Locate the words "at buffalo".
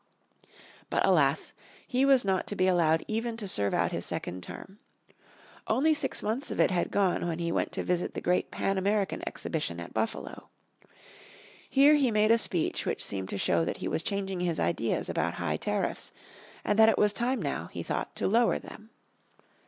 9.79-10.49